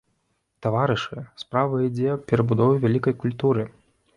[0.65, 3.63] Таварышы, справа ідзе аб перабудове вялікай культуры.